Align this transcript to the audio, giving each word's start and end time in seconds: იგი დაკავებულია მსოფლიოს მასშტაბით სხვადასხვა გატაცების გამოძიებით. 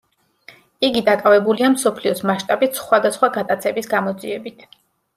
იგი 0.87 1.03
დაკავებულია 1.09 1.69
მსოფლიოს 1.75 2.23
მასშტაბით 2.31 2.83
სხვადასხვა 2.83 3.33
გატაცების 3.39 3.95
გამოძიებით. 3.97 4.71